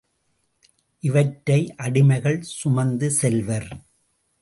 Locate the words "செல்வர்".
3.11-3.71